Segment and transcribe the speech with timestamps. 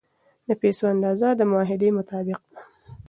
[0.47, 2.59] د پیسو اندازه د معاهدې مطابق ده.